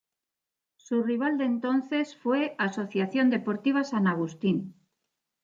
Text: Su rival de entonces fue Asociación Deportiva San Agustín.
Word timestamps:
Su 0.77 1.03
rival 1.03 1.37
de 1.37 1.43
entonces 1.45 2.15
fue 2.15 2.55
Asociación 2.57 3.29
Deportiva 3.29 3.83
San 3.83 4.07
Agustín. 4.07 4.73